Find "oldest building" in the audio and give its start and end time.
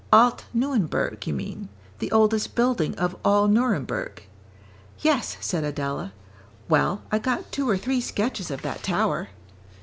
2.11-2.95